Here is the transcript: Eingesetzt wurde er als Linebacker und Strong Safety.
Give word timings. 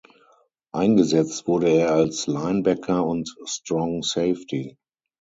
Eingesetzt 0.73 1.45
wurde 1.47 1.69
er 1.69 1.91
als 1.93 2.25
Linebacker 2.25 3.05
und 3.05 3.35
Strong 3.45 4.01
Safety. 4.01 4.79